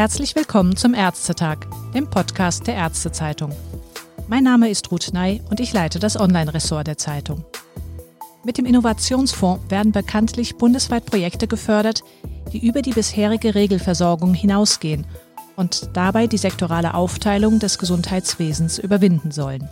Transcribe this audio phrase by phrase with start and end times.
[0.00, 3.52] Herzlich willkommen zum Ärztetag, dem Podcast der Ärztezeitung.
[4.28, 7.44] Mein Name ist Ruth Ney und ich leite das Online-Ressort der Zeitung.
[8.44, 12.02] Mit dem Innovationsfonds werden bekanntlich bundesweit Projekte gefördert,
[12.52, 15.06] die über die bisherige Regelversorgung hinausgehen
[15.60, 19.68] und dabei die sektorale Aufteilung des Gesundheitswesens überwinden sollen.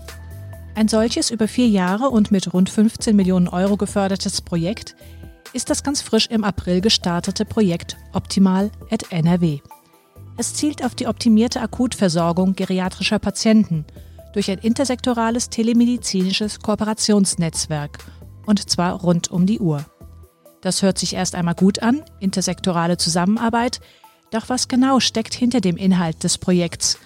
[0.74, 4.94] Ein solches über vier Jahre und mit rund 15 Millionen Euro gefördertes Projekt
[5.54, 9.60] ist das ganz frisch im April gestartete Projekt Optimal at NRW.
[10.36, 13.86] Es zielt auf die optimierte Akutversorgung geriatrischer Patienten
[14.34, 17.98] durch ein intersektorales telemedizinisches Kooperationsnetzwerk
[18.44, 19.86] und zwar rund um die Uhr.
[20.60, 23.80] Das hört sich erst einmal gut an, intersektorale Zusammenarbeit,
[24.30, 26.98] doch was genau steckt hinter dem Inhalt des Projekts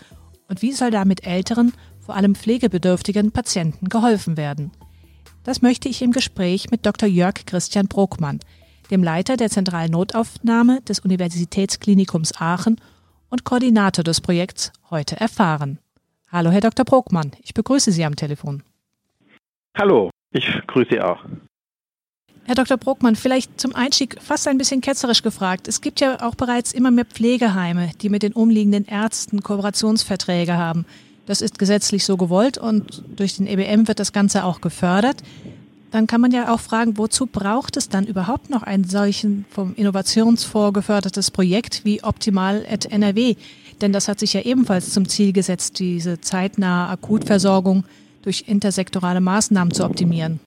[0.48, 4.72] und wie soll damit älteren, vor allem pflegebedürftigen Patienten geholfen werden?
[5.44, 7.08] Das möchte ich im Gespräch mit Dr.
[7.08, 8.40] Jörg Christian Brokmann,
[8.90, 12.80] dem Leiter der zentralen Notaufnahme des Universitätsklinikums Aachen
[13.30, 15.78] und Koordinator des Projekts heute erfahren.
[16.30, 16.84] Hallo, Herr Dr.
[16.84, 18.62] Brokmann, ich begrüße Sie am Telefon.
[19.76, 21.24] Hallo, ich grüße Sie auch.
[22.44, 22.76] Herr Dr.
[22.76, 25.68] Bruckmann, vielleicht zum Einstieg fast ein bisschen ketzerisch gefragt.
[25.68, 30.84] Es gibt ja auch bereits immer mehr Pflegeheime, die mit den umliegenden Ärzten Kooperationsverträge haben.
[31.26, 35.22] Das ist gesetzlich so gewollt und durch den EBM wird das Ganze auch gefördert
[35.92, 39.74] dann kann man ja auch fragen, wozu braucht es dann überhaupt noch ein solchen vom
[39.74, 43.36] Innovationsfonds gefördertes Projekt wie Optimal at NRW?
[43.80, 47.84] Denn das hat sich ja ebenfalls zum Ziel gesetzt, diese zeitnahe Akutversorgung
[48.22, 50.40] durch intersektorale Maßnahmen zu optimieren.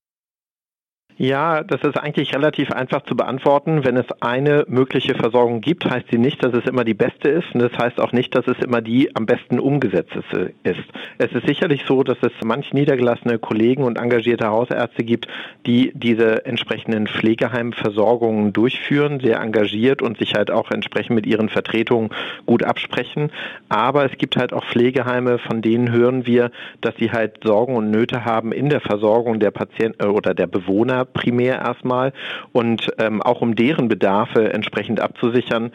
[1.18, 3.86] Ja, das ist eigentlich relativ einfach zu beantworten.
[3.86, 7.54] Wenn es eine mögliche Versorgung gibt, heißt sie nicht, dass es immer die beste ist.
[7.54, 10.84] Und das heißt auch nicht, dass es immer die am besten umgesetzte ist.
[11.18, 15.30] Es ist sicherlich so, dass es manch niedergelassene Kollegen und engagierte Hausärzte gibt,
[15.66, 22.10] die diese entsprechenden Pflegeheimversorgungen durchführen, sehr engagiert und sich halt auch entsprechend mit ihren Vertretungen
[22.46, 23.32] gut absprechen.
[23.70, 26.52] Aber es gibt halt auch Pflegeheime, von denen hören wir,
[26.82, 30.48] dass sie halt Sorgen und Nöte haben in der Versorgung der Patienten äh, oder der
[30.48, 32.14] Bewohner primär erstmal.
[32.52, 35.72] Und ähm, auch um deren Bedarfe entsprechend abzusichern,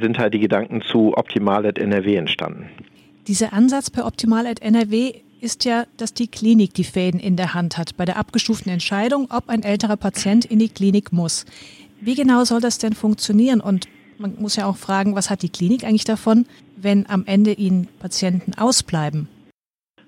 [0.00, 2.68] sind halt die Gedanken zu Optimal at NRW entstanden.
[3.26, 7.54] Dieser Ansatz bei Optimal at NRW ist ja, dass die Klinik die Fäden in der
[7.54, 11.46] Hand hat bei der abgestuften Entscheidung, ob ein älterer Patient in die Klinik muss.
[12.00, 13.60] Wie genau soll das denn funktionieren?
[13.60, 13.88] Und
[14.18, 16.46] man muss ja auch fragen, was hat die Klinik eigentlich davon,
[16.76, 19.28] wenn am Ende ihnen Patienten ausbleiben?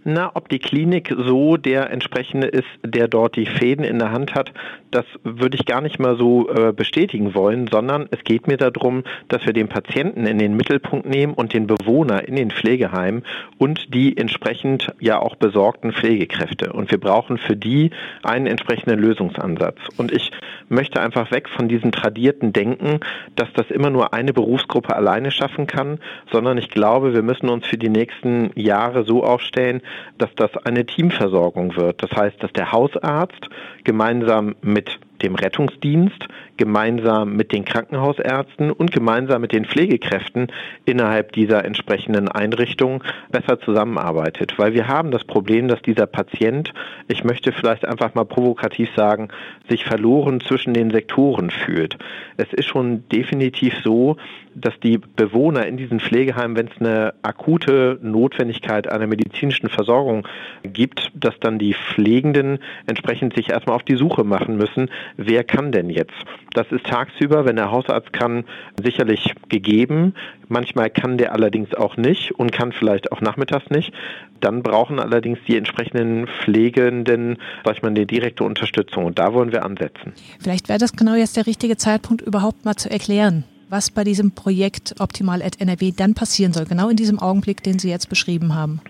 [0.05, 4.35] Na, ob die Klinik so der entsprechende ist, der dort die Fäden in der Hand
[4.35, 4.53] hat,
[4.91, 9.05] das würde ich gar nicht mal so äh, bestätigen wollen, sondern es geht mir darum,
[9.29, 13.23] dass wir den Patienten in den Mittelpunkt nehmen und den Bewohner in den Pflegeheimen
[13.59, 16.73] und die entsprechend ja auch besorgten Pflegekräfte.
[16.73, 17.91] Und wir brauchen für die
[18.25, 19.79] einen entsprechenden Lösungsansatz.
[19.97, 20.33] Und ich
[20.69, 23.01] möchte einfach weg von diesem tradierten Denken,
[23.37, 27.67] dass das immer nur eine Berufsgruppe alleine schaffen kann, sondern ich glaube, wir müssen uns
[27.67, 29.81] für die nächsten Jahre so aufstellen,
[30.19, 32.03] dass das eine Teamversorgung wird.
[32.03, 33.49] Das heißt, dass der Hausarzt
[33.85, 40.49] gemeinsam mit dem Rettungsdienst, gemeinsam mit den Krankenhausärzten und gemeinsam mit den Pflegekräften
[40.84, 44.59] innerhalb dieser entsprechenden Einrichtung besser zusammenarbeitet.
[44.59, 46.72] Weil wir haben das Problem, dass dieser Patient,
[47.09, 49.28] ich möchte vielleicht einfach mal provokativ sagen,
[49.69, 51.97] sich verloren zwischen den Sektoren fühlt.
[52.37, 54.16] Es ist schon definitiv so,
[54.55, 60.27] dass die Bewohner in diesen Pflegeheimen, wenn es eine akute Notwendigkeit einer medizinischen Versorgung
[60.62, 65.73] gibt, dass dann die Pflegenden entsprechend sich erstmal auf die Suche machen müssen, wer kann
[65.73, 66.15] denn jetzt?
[66.55, 68.45] Das ist tagsüber, wenn der Hausarzt kann,
[68.83, 70.15] sicherlich gegeben.
[70.49, 73.93] Manchmal kann der allerdings auch nicht und kann vielleicht auch nachmittags nicht.
[74.41, 79.05] Dann brauchen allerdings die entsprechenden Pflegenden, sag ich mal, eine direkte Unterstützung.
[79.05, 80.12] Und da wollen wir ansetzen.
[80.41, 84.33] Vielleicht wäre das genau jetzt der richtige Zeitpunkt, überhaupt mal zu erklären, was bei diesem
[84.33, 88.55] Projekt Optimal at NRW dann passieren soll, genau in diesem Augenblick, den Sie jetzt beschrieben
[88.55, 88.81] haben.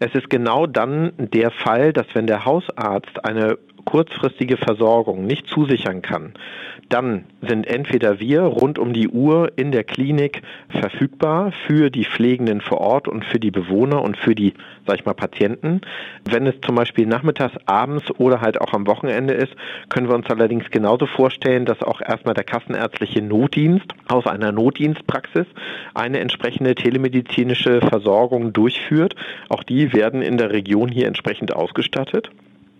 [0.00, 6.02] Es ist genau dann der Fall, dass wenn der Hausarzt eine kurzfristige Versorgung nicht zusichern
[6.02, 6.34] kann,
[6.88, 12.60] dann sind entweder wir rund um die Uhr in der Klinik verfügbar für die Pflegenden
[12.60, 14.54] vor Ort und für die Bewohner und für die,
[14.86, 15.80] sag ich mal, Patienten.
[16.28, 19.54] Wenn es zum Beispiel nachmittags, abends oder halt auch am Wochenende ist,
[19.88, 25.46] können wir uns allerdings genauso vorstellen, dass auch erstmal der kassenärztliche Notdienst aus einer Notdienstpraxis
[25.94, 29.14] eine entsprechende telemedizinische Versorgung durchführt.
[29.48, 32.30] Auch die werden in der Region hier entsprechend ausgestattet.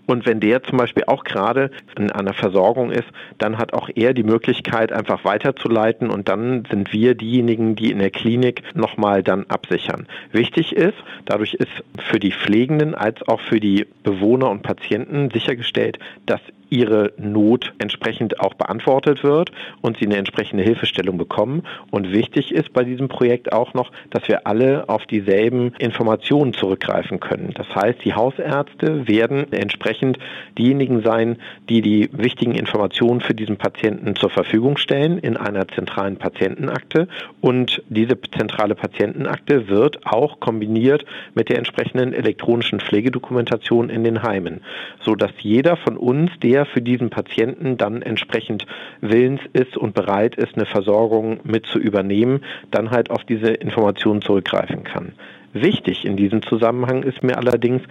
[0.07, 3.09] Und wenn der zum Beispiel auch gerade in einer Versorgung ist,
[3.39, 7.99] dann hat auch er die Möglichkeit, einfach weiterzuleiten und dann sind wir diejenigen, die in
[7.99, 10.07] der Klinik nochmal dann absichern.
[10.33, 11.71] Wichtig ist, dadurch ist
[12.11, 16.41] für die Pflegenden als auch für die Bewohner und Patienten sichergestellt, dass
[16.75, 21.63] ihre Not entsprechend auch beantwortet wird und sie eine entsprechende Hilfestellung bekommen.
[21.93, 27.21] Und wichtig ist bei diesem Projekt auch noch, dass wir alle auf dieselben Informationen zurückgreifen
[27.21, 27.53] können.
[27.55, 30.19] Das heißt, die Hausärzte werden entsprechend
[30.59, 31.37] diejenigen sein,
[31.69, 37.07] die die wichtigen Informationen für diesen Patienten zur Verfügung stellen in einer zentralen Patientenakte.
[37.41, 41.05] Und diese zentrale Patientenakte wird auch kombiniert
[41.35, 44.63] mit der entsprechenden elektronischen Pflegedokumentation in den Heimen,
[45.01, 48.67] sodass jeder von uns, der für diesen Patienten dann entsprechend
[49.01, 54.23] willens ist und bereit ist, eine Versorgung mit zu übernehmen, dann halt auf diese Informationen
[54.23, 55.13] zurückgreifen kann.
[55.55, 57.83] Wichtig in diesem Zusammenhang ist mir allerdings,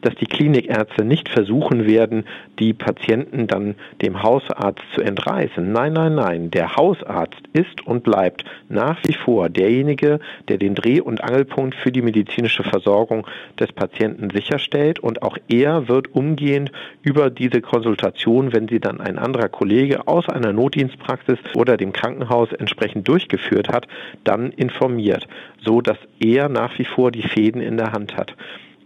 [0.00, 2.24] dass die Klinikärzte nicht versuchen werden,
[2.58, 5.70] die Patienten dann dem Hausarzt zu entreißen.
[5.70, 6.50] Nein, nein, nein.
[6.50, 11.92] Der Hausarzt ist und bleibt nach wie vor derjenige, der den Dreh- und Angelpunkt für
[11.92, 13.24] die medizinische Versorgung
[13.60, 16.72] des Patienten sicherstellt und auch er wird umgehend
[17.02, 22.52] über diese Konsultation, wenn sie dann ein anderer Kollege aus einer Notdienstpraxis oder dem Krankenhaus
[22.52, 23.86] entsprechend durchgeführt hat,
[24.24, 25.28] dann informiert,
[25.64, 28.34] so dass er nach wie vor die Fäden in der Hand hat.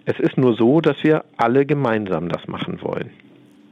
[0.05, 3.11] Es ist nur so, dass wir alle gemeinsam das machen wollen.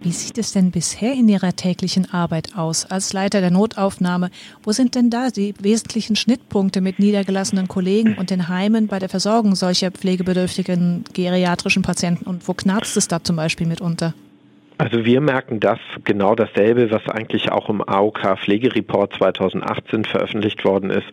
[0.01, 4.31] Wie sieht es denn bisher in Ihrer täglichen Arbeit aus als Leiter der Notaufnahme?
[4.63, 9.09] Wo sind denn da die wesentlichen Schnittpunkte mit niedergelassenen Kollegen und den Heimen bei der
[9.09, 12.27] Versorgung solcher pflegebedürftigen geriatrischen Patienten?
[12.27, 14.13] Und wo knarzt es da zum Beispiel mitunter?
[14.85, 20.91] Also wir merken das genau dasselbe, was eigentlich auch im AOK Pflegereport 2018 veröffentlicht worden
[20.91, 21.07] ist,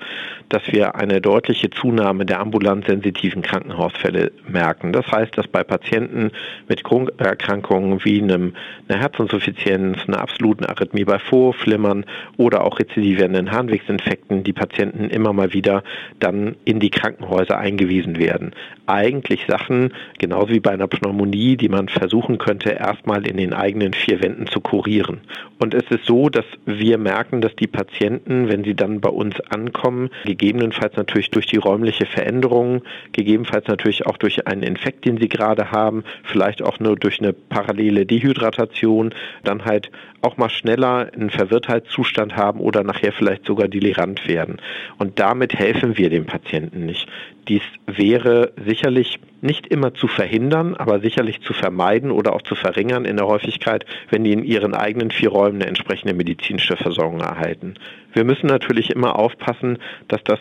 [0.50, 4.92] dass wir eine deutliche Zunahme der ambulant sensitiven Krankenhausfälle merken.
[4.92, 6.32] Das heißt, dass bei Patienten
[6.68, 8.56] mit Grunderkrankungen wie einem,
[8.90, 15.54] einer Herzinsuffizienz, einer absoluten Arrhythmie bei Vorflimmern oder auch rezidivierenden Harnwegsinfekten die Patienten immer mal
[15.54, 15.86] wieder
[16.20, 18.52] dann in die Krankenhäuser eingewiesen werden.
[18.92, 23.94] Eigentlich Sachen, genauso wie bei einer Pneumonie, die man versuchen könnte, erstmal in den eigenen
[23.94, 25.22] vier Wänden zu kurieren.
[25.60, 29.40] Und es ist so, dass wir merken, dass die Patienten, wenn sie dann bei uns
[29.50, 32.82] ankommen, gegebenenfalls natürlich durch die räumliche Veränderung,
[33.14, 37.32] gegebenenfalls natürlich auch durch einen Infekt, den sie gerade haben, vielleicht auch nur durch eine
[37.32, 39.14] parallele Dehydratation,
[39.46, 39.90] dann halt
[40.22, 44.58] auch mal schneller einen Verwirrtheitszustand haben oder nachher vielleicht sogar delirant werden.
[44.98, 47.08] Und damit helfen wir dem Patienten nicht.
[47.48, 53.06] Dies wäre sicherlich nicht immer zu verhindern, aber sicherlich zu vermeiden oder auch zu verringern
[53.06, 57.74] in der Häufigkeit, wenn die in ihren eigenen vier Räumen eine entsprechende medizinische Versorgung erhalten.
[58.14, 60.40] Wir müssen natürlich immer aufpassen, dass das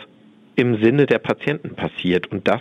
[0.56, 2.26] im Sinne der Patienten passiert.
[2.28, 2.60] Und das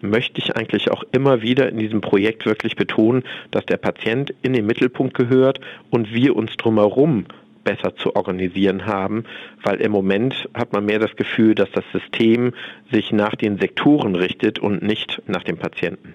[0.00, 4.52] möchte ich eigentlich auch immer wieder in diesem Projekt wirklich betonen, dass der Patient in
[4.52, 7.26] den Mittelpunkt gehört und wir uns drumherum
[7.64, 9.24] besser zu organisieren haben,
[9.62, 12.54] weil im Moment hat man mehr das Gefühl, dass das System
[12.90, 16.14] sich nach den Sektoren richtet und nicht nach dem Patienten.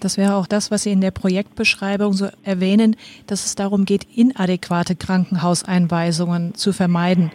[0.00, 4.06] Das wäre auch das, was Sie in der Projektbeschreibung so erwähnen, dass es darum geht,
[4.14, 7.32] inadäquate Krankenhauseinweisungen zu vermeiden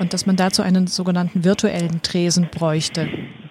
[0.00, 3.08] und dass man dazu einen sogenannten virtuellen Tresen bräuchte.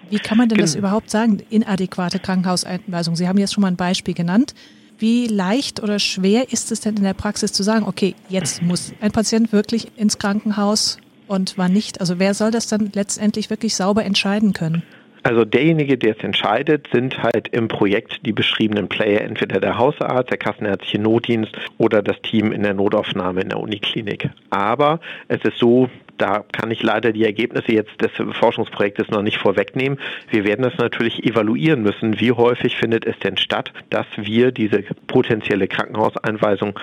[0.09, 3.15] Wie kann man denn das überhaupt sagen, inadäquate Krankenhauseinweisung?
[3.15, 4.55] Sie haben jetzt schon mal ein Beispiel genannt.
[4.97, 8.91] Wie leicht oder schwer ist es denn in der Praxis zu sagen, okay, jetzt muss
[8.99, 10.97] ein Patient wirklich ins Krankenhaus
[11.27, 12.01] und wann nicht?
[12.01, 14.83] Also wer soll das dann letztendlich wirklich sauber entscheiden können?
[15.23, 20.31] Also derjenige, der es entscheidet, sind halt im Projekt die beschriebenen Player, entweder der Hausarzt,
[20.31, 24.29] der kassenärztliche Notdienst oder das Team in der Notaufnahme in der Uniklinik.
[24.49, 25.89] Aber es ist so,
[26.19, 29.99] da kann ich leider die Ergebnisse jetzt des Forschungsprojektes noch nicht vorwegnehmen.
[30.29, 32.19] Wir werden das natürlich evaluieren müssen.
[32.19, 36.77] Wie häufig findet es denn statt, dass wir diese potenzielle Krankenhauseinweisung,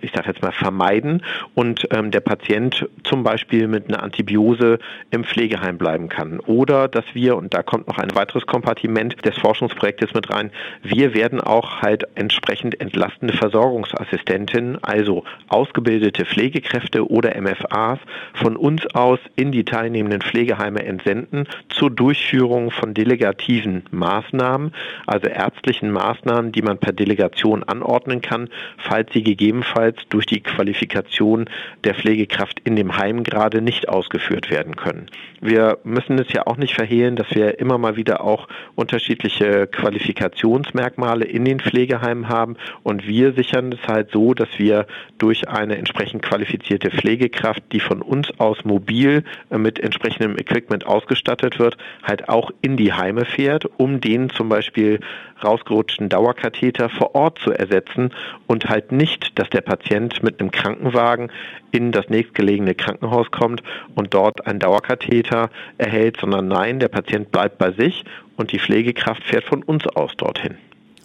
[0.00, 1.22] ich sage jetzt mal, vermeiden
[1.54, 4.78] und ähm, der Patient zum Beispiel mit einer Antibiose
[5.10, 6.40] im Pflegeheim bleiben kann.
[6.40, 10.50] Oder dass wir, und da kommt noch ein weiteres Kompartiment des Forschungsprojektes mit rein,
[10.82, 18.00] wir werden auch halt entsprechend entlastende Versorgungsassistentinnen, also ausgebildete Pflegekräfte oder MFAs
[18.34, 24.72] von uns uns aus in die teilnehmenden Pflegeheime entsenden zur Durchführung von delegativen Maßnahmen,
[25.06, 31.46] also ärztlichen Maßnahmen, die man per Delegation anordnen kann, falls sie gegebenenfalls durch die Qualifikation
[31.84, 35.06] der Pflegekraft in dem Heim gerade nicht ausgeführt werden können.
[35.40, 41.24] Wir müssen es ja auch nicht verhehlen, dass wir immer mal wieder auch unterschiedliche Qualifikationsmerkmale
[41.24, 44.86] in den Pflegeheimen haben und wir sichern es halt so, dass wir
[45.18, 51.58] durch eine entsprechend qualifizierte Pflegekraft, die von uns aus mobil äh, mit entsprechendem Equipment ausgestattet
[51.58, 55.00] wird, halt auch in die Heime fährt, um den zum Beispiel
[55.42, 58.10] rausgerutschten Dauerkatheter vor Ort zu ersetzen
[58.46, 61.30] und halt nicht, dass der Patient mit einem Krankenwagen
[61.72, 63.62] in das nächstgelegene Krankenhaus kommt
[63.94, 68.04] und dort einen Dauerkatheter erhält, sondern nein, der Patient bleibt bei sich
[68.36, 70.56] und die Pflegekraft fährt von uns aus dorthin.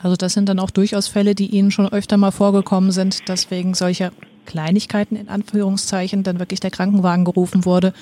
[0.01, 3.49] Also das sind dann auch durchaus Fälle, die Ihnen schon öfter mal vorgekommen sind, dass
[3.49, 4.11] wegen solcher
[4.45, 7.93] Kleinigkeiten in Anführungszeichen dann wirklich der Krankenwagen gerufen wurde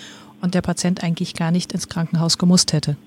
[0.41, 2.97] und der Patient eigentlich gar nicht ins Krankenhaus gemusst hätte.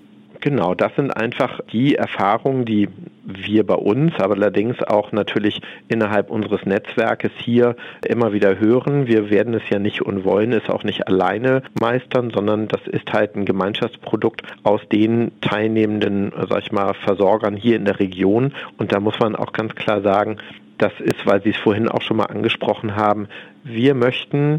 [0.41, 2.89] Genau, das sind einfach die Erfahrungen, die
[3.25, 7.75] wir bei uns, aber allerdings auch natürlich innerhalb unseres Netzwerkes hier
[8.07, 9.07] immer wieder hören.
[9.07, 13.13] Wir werden es ja nicht und wollen es auch nicht alleine meistern, sondern das ist
[13.13, 18.53] halt ein Gemeinschaftsprodukt aus den teilnehmenden, sag ich mal, Versorgern hier in der Region.
[18.79, 20.37] Und da muss man auch ganz klar sagen,
[20.79, 23.29] das ist, weil Sie es vorhin auch schon mal angesprochen haben,
[23.65, 24.59] wir möchten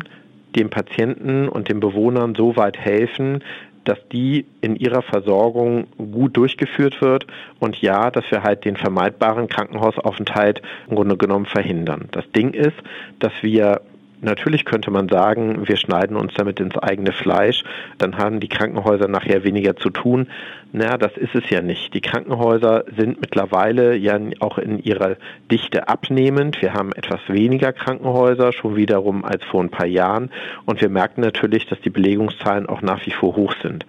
[0.55, 3.43] dem Patienten und den Bewohnern so weit helfen,
[3.83, 7.25] dass die in ihrer Versorgung gut durchgeführt wird
[7.59, 12.09] und ja, dass wir halt den vermeidbaren Krankenhausaufenthalt im Grunde genommen verhindern.
[12.11, 12.75] Das Ding ist,
[13.19, 13.81] dass wir
[14.21, 17.63] Natürlich könnte man sagen, wir schneiden uns damit ins eigene Fleisch,
[17.99, 20.27] dann haben die Krankenhäuser nachher weniger zu tun.
[20.71, 21.93] Naja, das ist es ja nicht.
[21.93, 25.17] Die Krankenhäuser sind mittlerweile ja auch in ihrer
[25.51, 26.61] Dichte abnehmend.
[26.61, 30.31] Wir haben etwas weniger Krankenhäuser, schon wiederum als vor ein paar Jahren.
[30.65, 33.85] Und wir merken natürlich, dass die Belegungszahlen auch nach wie vor hoch sind.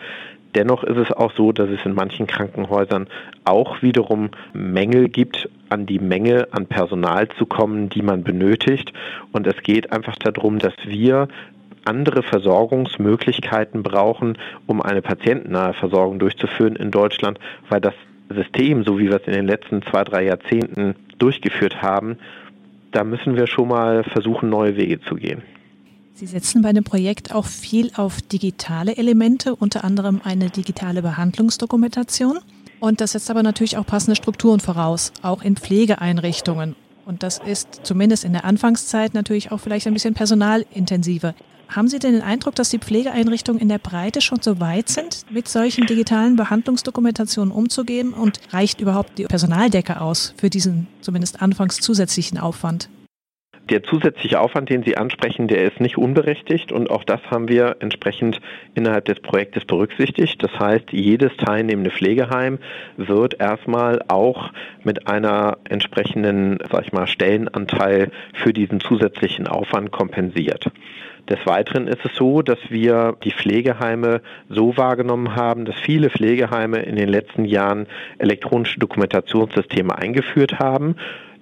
[0.55, 3.07] Dennoch ist es auch so, dass es in manchen Krankenhäusern
[3.45, 8.93] auch wiederum Mängel gibt, an die Menge an Personal zu kommen, die man benötigt.
[9.33, 11.29] Und es geht einfach darum, dass wir
[11.85, 17.39] andere Versorgungsmöglichkeiten brauchen, um eine patientennahe Versorgung durchzuführen in Deutschland,
[17.69, 17.95] weil das
[18.31, 22.19] System, so wie wir es in den letzten zwei, drei Jahrzehnten durchgeführt haben,
[22.93, 25.43] da müssen wir schon mal versuchen, neue Wege zu gehen.
[26.19, 32.41] Sie setzen bei dem Projekt auch viel auf digitale Elemente, unter anderem eine digitale Behandlungsdokumentation.
[32.81, 36.75] Und das setzt aber natürlich auch passende Strukturen voraus, auch in Pflegeeinrichtungen.
[37.07, 41.37] Und das ist zumindest in der Anfangszeit natürlich auch vielleicht ein bisschen personalintensiver.
[41.69, 45.25] Haben Sie denn den Eindruck, dass die Pflegeeinrichtungen in der Breite schon so weit sind,
[45.31, 48.13] mit solchen digitalen Behandlungsdokumentationen umzugehen?
[48.13, 52.89] Und reicht überhaupt die Personaldecke aus für diesen zumindest anfangs zusätzlichen Aufwand?
[53.71, 57.77] Der zusätzliche Aufwand, den Sie ansprechen, der ist nicht unberechtigt und auch das haben wir
[57.81, 58.41] entsprechend
[58.75, 60.43] innerhalb des Projektes berücksichtigt.
[60.43, 62.59] Das heißt, jedes teilnehmende Pflegeheim
[62.97, 64.53] wird erstmal auch
[64.85, 70.71] mit einer entsprechenden, sag ich mal, Stellenanteil für diesen zusätzlichen Aufwand kompensiert.
[71.29, 76.79] Des Weiteren ist es so, dass wir die Pflegeheime so wahrgenommen haben, dass viele Pflegeheime
[76.79, 80.97] in den letzten Jahren elektronische Dokumentationssysteme eingeführt haben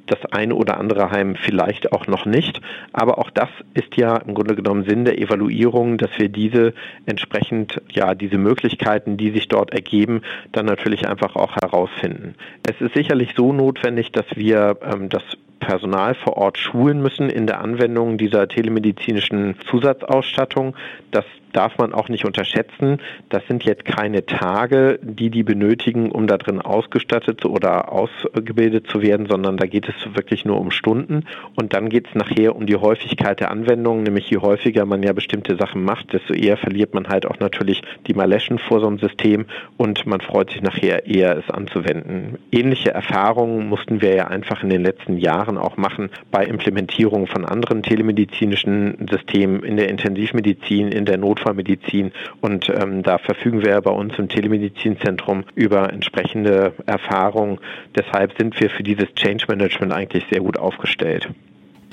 [0.06, 2.60] das eine oder andere Heim vielleicht auch noch nicht.
[2.92, 6.74] Aber auch das ist ja im Grunde genommen Sinn der Evaluierung, dass wir diese
[7.06, 10.22] entsprechend, ja, diese Möglichkeiten, die sich dort ergeben,
[10.52, 12.34] dann natürlich einfach auch herausfinden.
[12.68, 15.22] Es ist sicherlich so notwendig, dass wir ähm, das
[15.58, 20.76] Personal vor Ort schulen müssen in der Anwendung dieser telemedizinischen Zusatzausstattung.
[21.10, 21.24] Das
[21.56, 22.98] darf man auch nicht unterschätzen.
[23.30, 29.00] Das sind jetzt keine Tage, die die benötigen, um da drin ausgestattet oder ausgebildet zu
[29.00, 31.24] werden, sondern da geht es wirklich nur um Stunden.
[31.54, 35.14] Und dann geht es nachher um die Häufigkeit der Anwendung, nämlich je häufiger man ja
[35.14, 38.98] bestimmte Sachen macht, desto eher verliert man halt auch natürlich die Maleschen vor so einem
[38.98, 39.46] System
[39.78, 42.38] und man freut sich nachher eher, es anzuwenden.
[42.52, 47.46] Ähnliche Erfahrungen mussten wir ja einfach in den letzten Jahren auch machen bei Implementierung von
[47.46, 52.12] anderen telemedizinischen Systemen in der Intensivmedizin, in der Notfall Notfallmedizin.
[52.40, 57.60] Und ähm, da verfügen wir bei uns im Telemedizinzentrum über entsprechende Erfahrung.
[57.94, 61.28] Deshalb sind wir für dieses Change Management eigentlich sehr gut aufgestellt.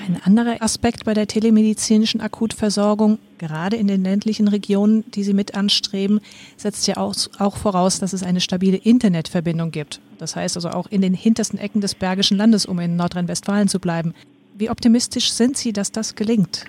[0.06, 5.54] Ein anderer Aspekt bei der telemedizinischen Akutversorgung, gerade in den ländlichen Regionen, die Sie mit
[5.54, 6.20] anstreben,
[6.56, 10.00] setzt ja auch, auch, voraus, dass es eine stabile Internetverbindung gibt.
[10.18, 13.78] Das heißt also auch in den hintersten Ecken des Bergischen Landes, um in Nordrhein-Westfalen zu
[13.78, 14.14] bleiben.
[14.56, 16.66] Wie optimistisch sind Sie, dass das gelingt?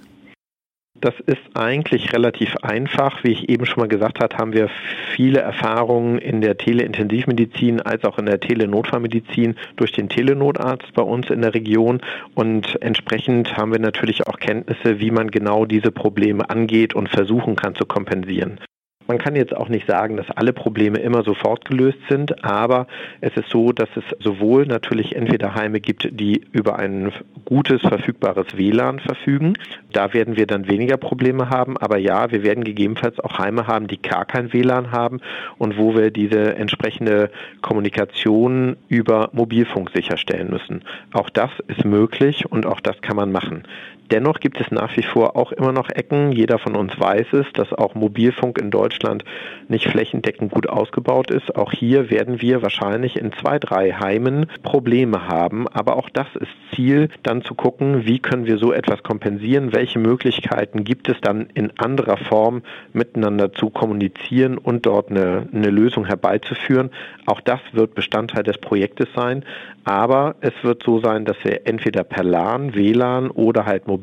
[1.01, 3.23] Das ist eigentlich relativ einfach.
[3.23, 4.69] Wie ich eben schon mal gesagt habe, haben wir
[5.13, 11.29] viele Erfahrungen in der Teleintensivmedizin als auch in der Telenotfallmedizin durch den Telenotarzt bei uns
[11.29, 12.01] in der Region.
[12.33, 17.57] Und entsprechend haben wir natürlich auch Kenntnisse, wie man genau diese Probleme angeht und versuchen
[17.57, 18.59] kann zu kompensieren.
[19.07, 22.88] Man kann jetzt auch nicht sagen, dass alle Probleme immer sofort gelöst sind, aber
[23.21, 27.12] es ist so, dass es sowohl natürlich entweder Heime gibt, die über ein
[27.45, 29.53] gutes, verfügbares WLAN verfügen.
[29.93, 31.77] Da werden wir dann weniger Probleme haben.
[31.77, 35.21] Aber ja, wir werden gegebenenfalls auch Heime haben, die gar kein WLAN haben
[35.59, 37.29] und wo wir diese entsprechende
[37.62, 40.83] Kommunikation über Mobilfunk sicherstellen müssen.
[41.13, 43.63] Auch das ist möglich und auch das kann man machen.
[44.12, 46.31] Dennoch gibt es nach wie vor auch immer noch Ecken.
[46.31, 49.24] Jeder von uns weiß es, dass auch Mobilfunk in Deutschland
[49.67, 51.55] nicht flächendeckend gut ausgebaut ist.
[51.55, 55.67] Auch hier werden wir wahrscheinlich in zwei, drei Heimen Probleme haben.
[55.67, 59.97] Aber auch das ist Ziel, dann zu gucken, wie können wir so etwas kompensieren, welche
[59.97, 62.62] Möglichkeiten gibt es dann in anderer Form
[62.93, 66.91] miteinander zu kommunizieren und dort eine, eine Lösung herbeizuführen.
[67.25, 69.43] Auch das wird Bestandteil des Projektes sein.
[69.83, 73.94] Aber es wird so sein, dass wir entweder per LAN, WLAN oder halt Mobilfunk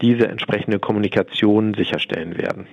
[0.00, 2.66] diese entsprechende Kommunikation sicherstellen werden.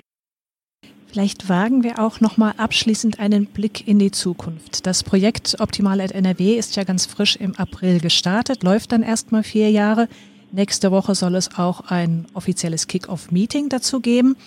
[1.11, 4.87] Vielleicht wagen wir auch noch mal abschließend einen Blick in die Zukunft.
[4.87, 9.43] Das Projekt Optimal NRW ist ja ganz frisch im April gestartet, läuft dann erst mal
[9.43, 10.07] vier Jahre.
[10.53, 14.37] Nächste Woche soll es auch ein offizielles Kick-off-Meeting dazu geben.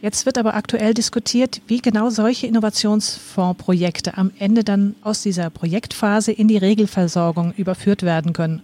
[0.00, 6.32] Jetzt wird aber aktuell diskutiert, wie genau solche Innovationsfondsprojekte am Ende dann aus dieser Projektphase
[6.32, 8.62] in die Regelversorgung überführt werden können.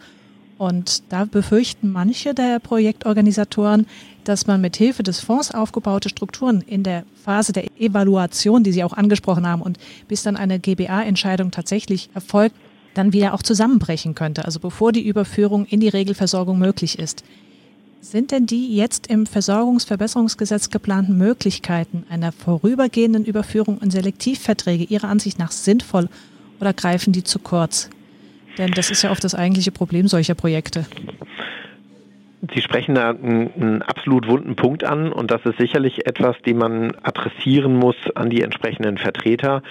[0.58, 3.86] Und da befürchten manche der Projektorganisatoren,
[4.25, 8.82] dass man mit Hilfe des Fonds aufgebaute Strukturen in der Phase der Evaluation, die Sie
[8.82, 12.56] auch angesprochen haben, und bis dann eine GBA-Entscheidung tatsächlich erfolgt,
[12.94, 17.22] dann wieder auch zusammenbrechen könnte, also bevor die Überführung in die Regelversorgung möglich ist.
[18.00, 25.38] Sind denn die jetzt im Versorgungsverbesserungsgesetz geplanten Möglichkeiten einer vorübergehenden Überführung in Selektivverträge Ihrer Ansicht
[25.38, 26.08] nach sinnvoll
[26.60, 27.90] oder greifen die zu kurz?
[28.58, 30.86] Denn das ist ja oft das eigentliche Problem solcher Projekte.
[32.55, 36.59] Sie sprechen da einen, einen, absolut wunden Punkt an und das ist sicherlich etwas, den
[36.59, 39.62] man adressieren muss an die entsprechenden Vertreter.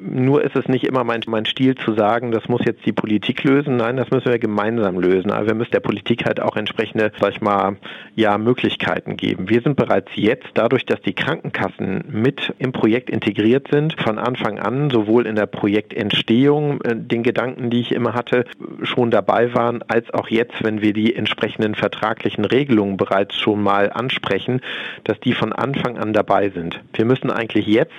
[0.00, 3.42] Nur ist es nicht immer mein, mein Stil zu sagen, das muss jetzt die Politik
[3.42, 3.76] lösen.
[3.76, 5.32] Nein, das müssen wir gemeinsam lösen.
[5.32, 7.76] Aber wir müssen der Politik halt auch entsprechende, sag ich mal,
[8.14, 9.50] ja, Möglichkeiten geben.
[9.50, 14.60] Wir sind bereits jetzt, dadurch, dass die Krankenkassen mit im Projekt integriert sind, von Anfang
[14.60, 18.44] an, sowohl in der Projektentstehung, äh, den Gedanken, die ich immer hatte,
[18.84, 23.62] schon dabei waren, als auch jetzt, wenn wir die entsprechenden Vertrags vertraglichen Regelungen bereits schon
[23.62, 24.60] mal ansprechen,
[25.04, 26.80] dass die von Anfang an dabei sind.
[26.92, 27.94] Wir müssen eigentlich jetzt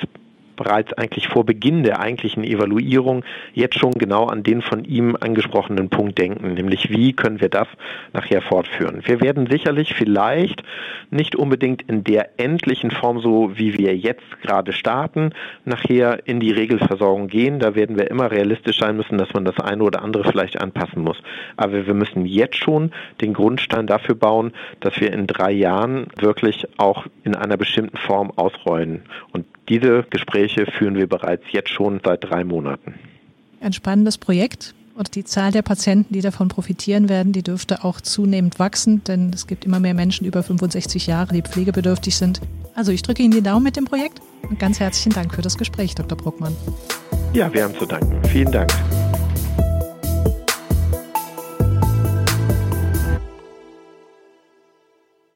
[0.55, 5.89] bereits eigentlich vor Beginn der eigentlichen Evaluierung jetzt schon genau an den von ihm angesprochenen
[5.89, 7.67] Punkt denken, nämlich wie können wir das
[8.13, 9.01] nachher fortführen.
[9.05, 10.63] Wir werden sicherlich vielleicht
[11.12, 15.31] nicht unbedingt in der endlichen Form, so wie wir jetzt gerade starten,
[15.65, 17.59] nachher in die Regelversorgung gehen.
[17.59, 21.03] Da werden wir immer realistisch sein müssen, dass man das eine oder andere vielleicht anpassen
[21.03, 21.17] muss.
[21.57, 26.68] Aber wir müssen jetzt schon den Grundstein dafür bauen, dass wir in drei Jahren wirklich
[26.77, 29.03] auch in einer bestimmten Form ausrollen.
[29.31, 32.95] Und diese Gespräche führen wir bereits jetzt schon seit drei Monaten.
[33.61, 34.73] Ein spannendes Projekt.
[34.95, 39.31] Und die Zahl der Patienten, die davon profitieren werden, die dürfte auch zunehmend wachsen, denn
[39.33, 42.39] es gibt immer mehr Menschen über 65 Jahre, die pflegebedürftig sind.
[42.75, 45.57] Also ich drücke Ihnen die Daumen mit dem Projekt und ganz herzlichen Dank für das
[45.57, 46.17] Gespräch, Dr.
[46.17, 46.55] Bruckmann.
[47.33, 48.23] Ja, wir haben zu danken.
[48.29, 48.71] Vielen Dank.